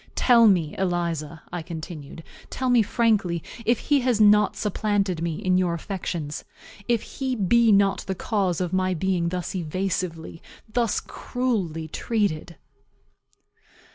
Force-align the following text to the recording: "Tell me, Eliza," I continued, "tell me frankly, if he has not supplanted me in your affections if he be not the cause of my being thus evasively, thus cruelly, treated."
"Tell 0.15 0.47
me, 0.47 0.73
Eliza," 0.79 1.43
I 1.53 1.61
continued, 1.61 2.23
"tell 2.49 2.71
me 2.71 2.81
frankly, 2.81 3.43
if 3.67 3.77
he 3.77 3.99
has 4.01 4.19
not 4.19 4.55
supplanted 4.57 5.21
me 5.21 5.35
in 5.35 5.59
your 5.59 5.75
affections 5.75 6.43
if 6.87 7.03
he 7.03 7.35
be 7.35 7.71
not 7.71 7.99
the 8.07 8.15
cause 8.15 8.59
of 8.59 8.73
my 8.73 8.95
being 8.95 9.29
thus 9.29 9.53
evasively, 9.53 10.41
thus 10.67 11.01
cruelly, 11.01 11.87
treated." 11.87 12.55